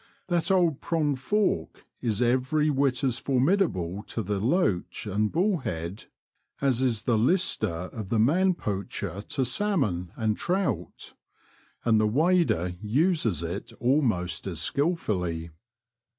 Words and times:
That 0.29 0.49
old 0.49 0.81
pronged 0.81 1.19
fork 1.19 1.85
is 2.01 2.23
every 2.23 2.71
whit 2.71 3.03
as 3.03 3.19
formidable 3.19 4.01
to 4.07 4.23
the 4.23 4.39
loach 4.39 5.05
and 5.05 5.31
bullhead 5.31 6.05
as 6.59 6.81
is 6.81 7.03
the 7.03 7.19
lister 7.19 7.67
of 7.67 8.09
the 8.09 8.17
man 8.17 8.47
The 8.47 8.53
Confessions 8.53 8.57
of 8.57 8.57
a 8.63 8.63
Poacher. 8.63 9.05
93 9.09 9.19
poacher 9.21 9.27
to 9.35 9.45
salmon 9.45 10.11
and 10.15 10.37
trout— 10.37 11.13
and 11.85 12.01
the 12.01 12.07
wader 12.07 12.73
uses 12.81 13.43
it 13.43 13.71
almost 13.73 14.47
as 14.47 14.59
skillfully. 14.59 15.51